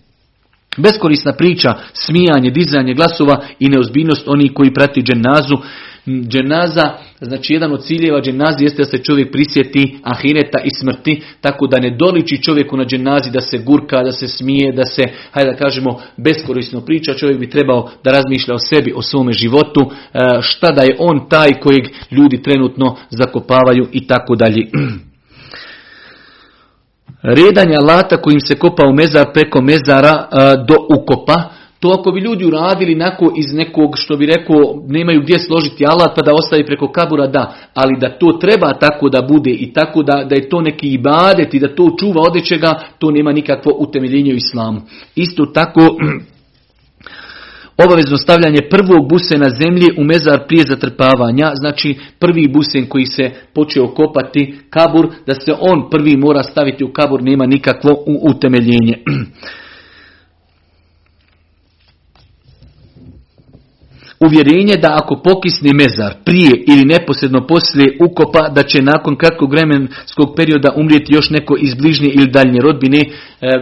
[0.77, 5.55] Beskorisna priča, smijanje, dizanje glasova i neozbiljnost onih koji prati dženazu.
[6.27, 11.67] Dženaza, znači jedan od ciljeva dženazi jeste da se čovjek prisjeti ahireta i smrti, tako
[11.67, 15.51] da ne doliči čovjeku na dženazi da se gurka, da se smije, da se, hajde
[15.51, 17.13] da kažemo, beskorisno priča.
[17.13, 21.29] Čovjek bi trebao da razmišlja o sebi, o svome životu, e, šta da je on
[21.29, 24.67] taj kojeg ljudi trenutno zakopavaju i tako dalje.
[27.23, 30.27] redanja alata kojim se kopa u mezar preko mezara
[30.67, 31.43] do ukopa,
[31.79, 34.57] to ako bi ljudi uradili nako iz nekog što bi rekao
[34.87, 37.53] nemaju gdje složiti alat pa da ostavi preko kabura, da.
[37.73, 41.53] Ali da to treba tako da bude i tako da, da je to neki ibadet
[41.53, 44.81] i da to čuva odečega, to nema nikakvo utemeljenje u islamu.
[45.15, 45.81] Isto tako
[47.77, 53.87] obavezno stavljanje prvog busena zemlje u mezar prije zatrpavanja, znači prvi busen koji se počeo
[53.87, 57.91] kopati kabur, da se on prvi mora staviti u kabur, nema nikakvo
[58.29, 58.97] utemeljenje.
[64.25, 70.33] uvjerenje da ako pokisne mezar prije ili neposredno poslije ukopa, da će nakon kratkog vremenskog
[70.35, 73.07] perioda umrijeti još neko iz bližnje ili daljnje rodbine, e,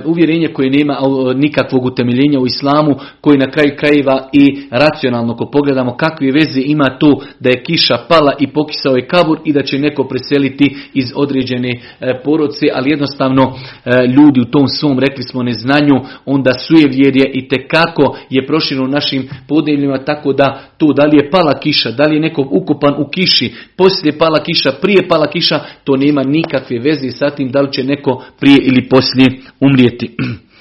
[0.05, 0.97] uvjerenje koje nema
[1.35, 6.97] nikakvog utemeljenja u islamu, koji na kraju krajeva i racionalno, ko pogledamo kakve veze ima
[6.99, 11.05] to da je kiša pala i pokisao je kabur i da će neko preseliti iz
[11.15, 15.95] određene e, porodce, ali jednostavno e, ljudi u tom svom, rekli smo, neznanju,
[16.25, 21.59] onda sujevjerje i tekako je prošireno našim podnevljima, tako da tu, da li je pala
[21.59, 25.95] kiša, da li je neko ukopan u kiši, poslije pala kiša, prije pala kiša, to
[25.95, 30.15] nema nikakve veze sa tim da li će neko prije ili poslije umrijeti.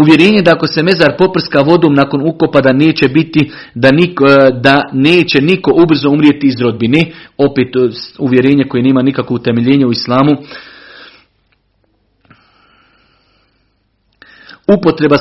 [0.00, 4.24] Uvjerenje da ako se mezar poprska vodom nakon ukopa da neće biti, da, niko,
[4.60, 7.04] da neće niko ubrzo umrijeti iz rodbine,
[7.38, 7.68] opet
[8.18, 10.30] uvjerenje koje nema nikakvo utemeljenje u islamu.
[14.68, 15.16] Upotreba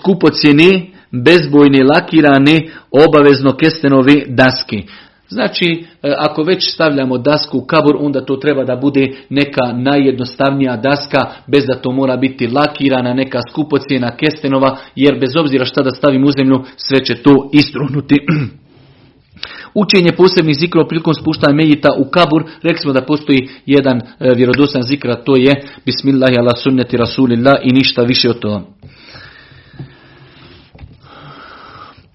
[0.00, 4.82] skupocjene bezbojne lakirane obavezno kestenove daske.
[5.28, 10.76] Znači, e, ako već stavljamo dasku u kabur, onda to treba da bude neka najjednostavnija
[10.76, 15.90] daska, bez da to mora biti lakirana, neka skupocijena kestenova, jer bez obzira šta da
[15.90, 18.16] stavim u zemlju, sve će to istrunuti.
[19.74, 24.02] Učenje posebnih zikrova prilikom spuštanja medjita u kabur, rekli smo da postoji jedan e,
[24.36, 28.60] vjerodostan zikra, to je Bismillahi ala sunneti rasulillah i ništa više od toga.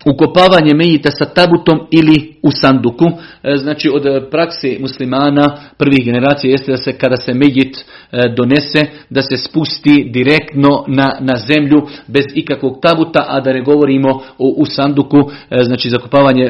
[0.06, 3.06] Ukopavanje mejita sa tabutom ili u sanduku.
[3.44, 7.84] E, znači od prakse muslimana prvih generacija jeste da se kada se mejit e,
[8.36, 14.10] donese da se spusti direktno na, na zemlju bez ikakvog tabuta, a da ne govorimo
[14.38, 15.18] o, u sanduku,
[15.50, 16.50] e, znači zakopavanje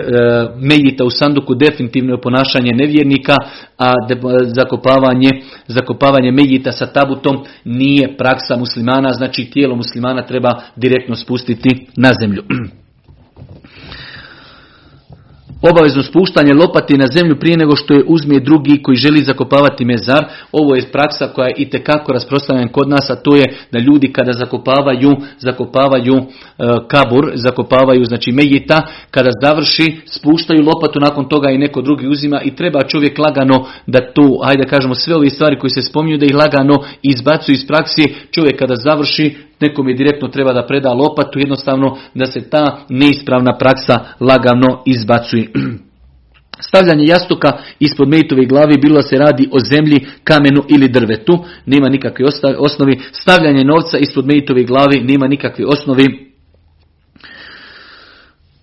[0.57, 3.35] mejita u sanduku definitivno je ponašanje nevjernika,
[3.77, 3.93] a
[4.45, 5.29] zakopavanje,
[5.67, 12.43] zakopavanje mejita sa tabutom nije praksa muslimana, znači tijelo muslimana treba direktno spustiti na zemlju.
[15.69, 20.25] obavezno spuštanje lopati na zemlju prije nego što je uzme drugi koji želi zakopavati mezar.
[20.51, 24.33] Ovo je praksa koja je itekako rasprostranjena kod nas, a to je da ljudi kada
[24.33, 26.23] zakopavaju, zakopavaju e,
[26.87, 32.55] kabur, zakopavaju znači mejita, kada završi, spuštaju lopatu, nakon toga i neko drugi uzima i
[32.55, 36.35] treba čovjek lagano da tu, ajde kažemo, sve ove stvari koje se spominju da ih
[36.35, 38.13] lagano izbacuju iz praksi.
[38.31, 43.57] Čovjek kada završi, nekom je direktno treba da preda lopatu, jednostavno da se ta neispravna
[43.57, 45.51] praksa lagano izbacuje.
[46.67, 52.25] Stavljanje jastuka ispod mejtove glavi bilo se radi o zemlji, kamenu ili drvetu, nema nikakve
[52.57, 52.99] osnovi.
[53.11, 56.33] Stavljanje novca ispod mejtove glavi nema nikakve osnovi.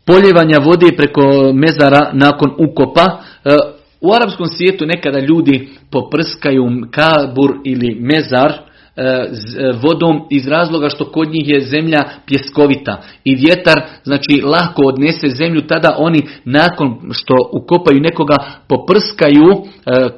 [0.04, 3.22] Poljevanja vode preko mezara nakon ukopa.
[3.44, 3.56] E,
[4.00, 8.69] u arapskom svijetu nekada ljudi poprskaju kabur ili mezar
[9.82, 13.02] vodom iz razloga što kod njih je zemlja pjeskovita.
[13.24, 18.36] I vjetar znači lako odnese zemlju tada oni nakon što ukopaju nekoga
[18.68, 19.60] poprskaju e,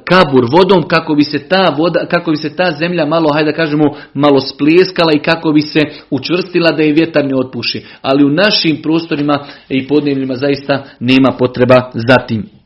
[0.05, 3.83] kabur vodom kako bi se ta voda kako bi se ta zemlja malo hajde kažemo
[4.13, 7.85] malo splijeskala i kako bi se učvrstila da je vjetar ne otpuši.
[8.01, 12.62] Ali u našim prostorima i podnevljima zaista nema potreba za tim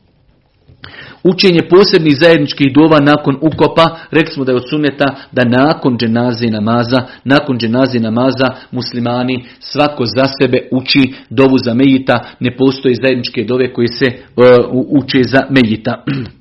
[1.22, 6.46] Učenje posebnih zajedničkih dova nakon ukopa, rekli smo da je od suneta da nakon dženaze
[6.46, 13.44] namaza, nakon dženaze namaza muslimani svako za sebe uči dovu za mejita, ne postoji zajedničke
[13.44, 14.44] dove koje se uh,
[14.88, 16.04] uče za mejita.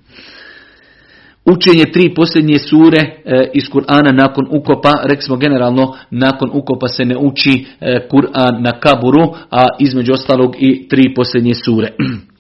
[1.51, 7.05] Učenje tri posljednje sure e, iz Kur'ana nakon ukopa, rekli smo generalno nakon ukopa se
[7.05, 11.93] ne uči e, Kur'an na kaburu, a između ostalog i tri posljednje sure.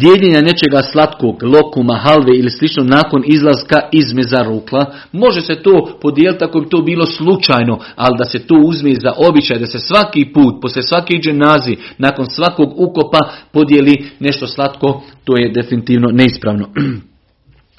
[0.00, 4.92] dijeljenja nečega slatkog, lokuma, halve ili slično nakon izlaska iz mezarukla.
[5.12, 9.12] Može se to podijeliti ako bi to bilo slučajno, ali da se to uzme za
[9.28, 13.18] običaj, da se svaki put, poslije svake dženazi, nakon svakog ukopa
[13.52, 16.68] podijeli nešto slatko, to je definitivno neispravno.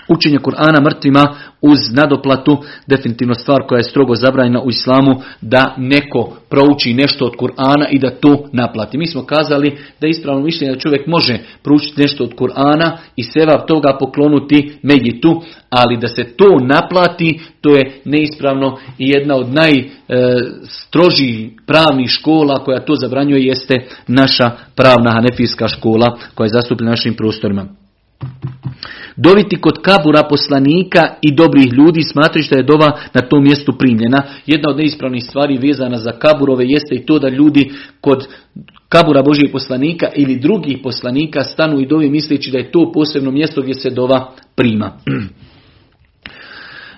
[0.09, 6.37] Učenje Kur'ana mrtvima uz nadoplatu, definitivno stvar koja je strogo zabranjena u islamu, da neko
[6.49, 8.97] prouči nešto od Kur'ana i da to naplati.
[8.97, 13.23] Mi smo kazali da je ispravno mišljenje da čovjek može proučiti nešto od Kur'ana i
[13.23, 19.47] seva toga poklonuti Megitu, ali da se to naplati, to je neispravno i jedna od
[19.53, 23.75] najstrožih pravnih škola koja to zabranjuje jeste
[24.07, 27.65] naša pravna hanefijska škola koja je zastupljena našim prostorima.
[29.18, 34.24] Doviti kod kabura poslanika i dobrih ljudi smatrajući da je dova na tom mjestu primljena.
[34.45, 38.28] Jedna od neispravnih stvari vezana za kaburove jeste i to da ljudi kod
[38.89, 43.61] kabura Božijeg poslanika ili drugih poslanika stanu i dovi misleći da je to posebno mjesto
[43.61, 44.91] gdje se dova prima.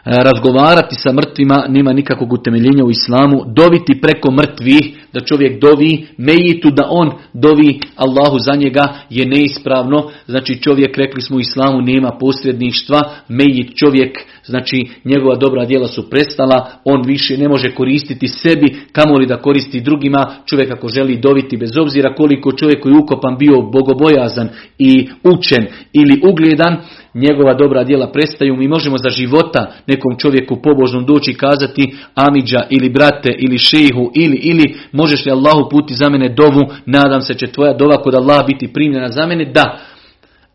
[0.09, 6.07] E, razgovarati sa mrtvima nema nikakvog utemeljenja u islamu, doviti preko mrtvih, da čovjek dovi
[6.17, 11.81] mejitu, da on dovi Allahu za njega je neispravno, znači čovjek, rekli smo u islamu,
[11.81, 18.27] nema posljedništva, mejit čovjek, znači njegova dobra djela su prestala, on više ne može koristiti
[18.27, 22.99] sebi, kamoli da koristi drugima, čovjek ako želi dobiti bez obzira koliko čovjek koji je
[22.99, 26.77] ukopan bio bogobojazan i učen ili ugledan,
[27.13, 28.55] njegova dobra djela prestaju.
[28.55, 34.11] Mi možemo za života nekom čovjeku pobožnom doći i kazati Amidža ili brate ili šehu
[34.15, 38.15] ili ili možeš li Allahu puti za mene dovu, nadam se će tvoja dova kod
[38.15, 39.77] Allah biti primljena za mene, da.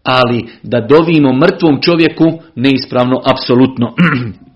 [0.03, 3.94] Ali da dovimo mrtvom čovjeku neispravno, apsolutno.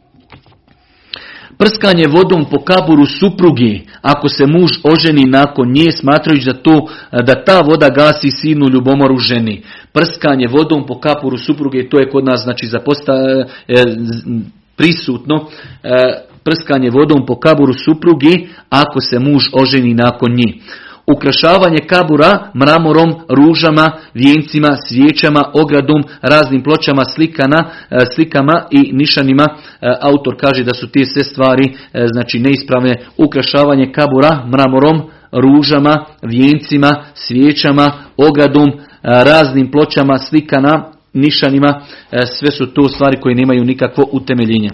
[1.58, 6.88] Prskanje vodom po kaburu suprugi, ako se muž oženi nakon nje, smatrajući da, to,
[7.22, 9.62] da ta voda gasi sinu ljubomoru ženi.
[9.92, 13.44] Prskanje vodom po kaburu supruge, to je kod nas znači zaposta, e,
[14.76, 15.48] prisutno.
[15.82, 15.88] E,
[16.44, 20.52] prskanje vodom po kaburu suprugi, ako se muž oženi nakon nje
[21.06, 29.44] ukrašavanje kabura mramorom, ružama, vijencima, svijećama, ogradom, raznim pločama, slikana, e, slikama i nišanima.
[29.44, 29.54] E,
[30.00, 33.06] autor kaže da su te sve stvari e, znači neispravne.
[33.16, 35.02] Ukrašavanje kabura mramorom,
[35.32, 41.80] ružama, vijencima, svijećama, ogradom, raznim pločama, slikana, nišanima,
[42.38, 44.70] sve su to stvari koje nemaju nikakvo utemeljenje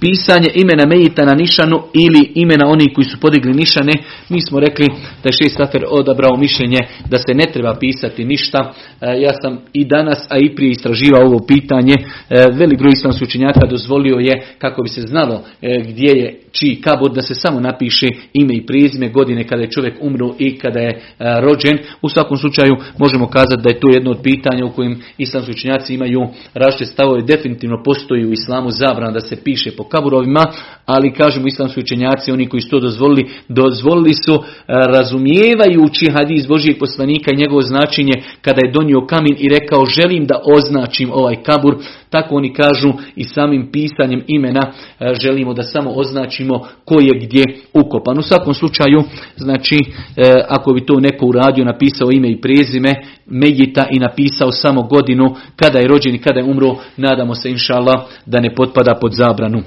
[0.00, 3.92] pisanje imena Mejita na nišanu ili imena onih koji su podigli nišane,
[4.28, 4.86] mi smo rekli
[5.22, 6.78] da je šest safer odabrao mišljenje
[7.10, 8.72] da se ne treba pisati ništa.
[9.00, 11.94] E, ja sam i danas, a i prije istraživao ovo pitanje.
[11.94, 16.80] E, velik broj islamskih učenjaka dozvolio je kako bi se znalo e, gdje je čiji
[16.80, 20.80] kabod da se samo napiše ime i prezime godine kada je čovjek umro i kada
[20.80, 21.78] je rođen.
[22.02, 25.77] U svakom slučaju možemo kazati da je to jedno od pitanja u kojim islamski učenjaci
[25.78, 30.44] učenjaci imaju različite stavove, definitivno postoji u islamu zabrana da se piše po kaburovima,
[30.86, 36.78] ali kažemo islamski učenjaci, oni koji su to dozvolili, dozvolili su e, razumijevajući hadis Božijeg
[36.78, 38.12] poslanika i njegovo značenje
[38.42, 41.74] kada je donio kamin i rekao želim da označim ovaj kabur,
[42.10, 44.60] tako oni kažu i samim pisanjem imena
[45.00, 47.44] e, želimo da samo označimo ko je gdje
[47.74, 48.18] ukopan.
[48.18, 49.02] U svakom slučaju,
[49.36, 49.76] znači,
[50.16, 52.94] e, ako bi to neko uradio, napisao ime i prezime
[53.26, 58.06] Medjita i napisao samo godinu kada je rođen i kada je umro, nadamo se inšala
[58.26, 59.62] da ne potpada pod zabranu.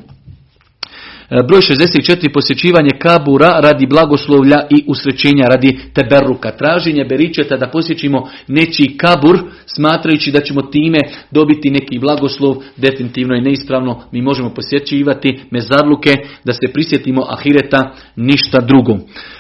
[1.32, 2.34] E, broj 64.
[2.34, 6.52] posjećivanje kabura radi blagoslovlja i usrećenja, radi teberuka.
[6.52, 11.00] Traženje beričeta da posjećimo nečiji kabur, smatrajući da ćemo time
[11.32, 14.04] dobiti neki blagoslov, definitivno je neispravno.
[14.12, 16.14] Mi možemo posjećivati mezarluke,
[16.46, 18.98] da se prisjetimo ahireta, ništa drugo.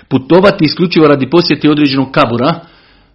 [0.10, 2.60] Putovati isključivo radi posjeti određenog kabura,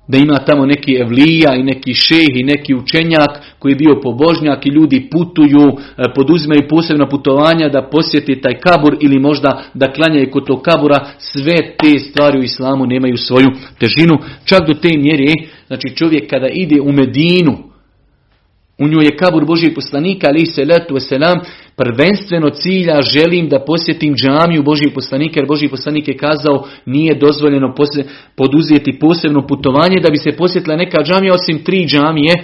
[0.08, 4.66] da ima tamo neki evlija i neki šeh i neki učenjak koji je bio pobožnjak
[4.66, 10.30] i ljudi putuju, e, poduzimaju posebna putovanja da posjeti taj kabur ili možda da klanjaju
[10.30, 13.48] kod tog kabura, sve te stvari u islamu nemaju svoju
[13.78, 14.18] težinu.
[14.44, 15.32] Čak do te mjere,
[15.66, 17.75] znači čovjek kada ide u Medinu,
[18.78, 21.38] u njoj je kabur Božijeg poslanika, ali se letu selam,
[21.76, 27.74] prvenstveno cilja želim da posjetim džamiju Božijeg poslanika, jer Božiji poslanik je kazao nije dozvoljeno
[28.36, 32.34] poduzeti posebno putovanje da bi se posjetila neka džamija osim tri džamije,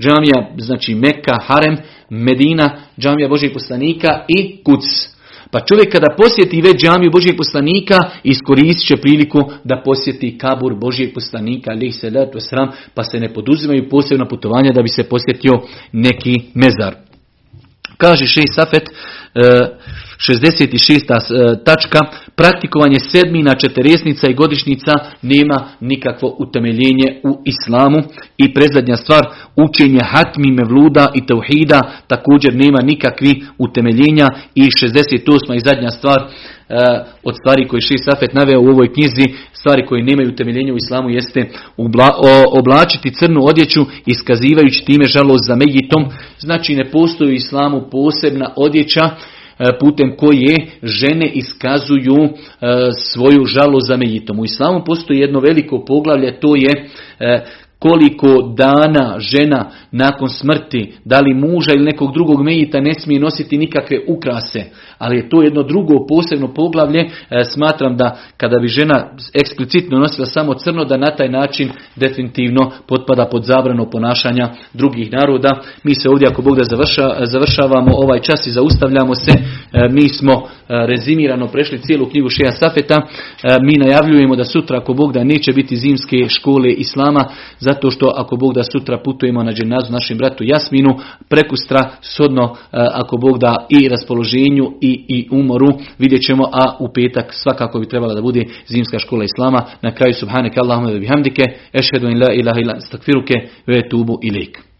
[0.00, 1.76] džamija znači Mekka, Harem,
[2.10, 5.12] Medina, džamija Božijeg poslanika i Kuc.
[5.52, 11.14] Pa čovjek kada posjeti već džamiju Božijeg poslanika, iskoristit će priliku da posjeti kabur Božijeg
[11.14, 15.52] poslanika, ali se to sram, pa se ne poduzimaju posebno putovanja da bi se posjetio
[15.92, 16.94] neki mezar.
[17.96, 18.90] Kaže Šej Safet,
[19.34, 21.00] 66.
[21.04, 21.98] E, tačka,
[22.42, 27.98] praktikovanje sedmina, četiresnica i godišnjica nema nikakvo utemeljenje u islamu.
[28.38, 29.22] I prezadnja stvar,
[29.66, 34.28] učenje hatmi, mevluda i tauhida također nema nikakvi utemeljenja.
[34.54, 35.56] I 68.
[35.56, 36.26] i zadnja stvar, e,
[37.28, 41.10] od stvari koje Šej Safet naveo u ovoj knjizi, stvari koje nemaju utemeljenja u islamu
[41.10, 41.40] jeste
[42.58, 46.02] oblačiti crnu odjeću iskazivajući time žalost za Megitom.
[46.38, 49.04] Znači ne postoji u islamu posebna odjeća
[49.80, 52.30] putem koje žene iskazuju e,
[53.12, 54.40] svoju žalost za Mejitom.
[54.40, 56.88] U islamu postoji jedno veliko poglavlje, to je
[57.20, 57.44] e,
[57.82, 63.58] koliko dana žena nakon smrti, da li muža ili nekog drugog mejita ne smije nositi
[63.58, 64.64] nikakve ukrase.
[64.98, 67.00] Ali je to jedno drugo posebno poglavlje.
[67.00, 72.70] E, smatram da kada bi žena eksplicitno nosila samo crno, da na taj način definitivno
[72.88, 75.60] potpada pod zabranu ponašanja drugih naroda.
[75.84, 76.64] Mi se ovdje ako Bog da
[77.26, 79.32] završavamo ovaj čas i zaustavljamo se.
[79.32, 83.02] E, mi smo e, rezimirano prešli cijelu knjigu Šeja Safeta.
[83.62, 87.24] Mi najavljujemo da sutra ako Bog da neće biti zimske škole Islama
[87.72, 90.98] zato što ako Bog da sutra putujemo na dženazu našim bratu Jasminu,
[91.28, 95.68] prekustra shodno e, ako Bog da i raspoloženju i, i umoru,
[95.98, 99.64] vidjet ćemo, a u petak svakako bi trebala da bude zimska škola Islama.
[99.82, 101.42] Na kraju subhaneke Allahumma bihamdike,
[101.72, 103.34] ešhedu in la ilaha ila stakfiruke,
[103.66, 104.71] ve tubu ilik.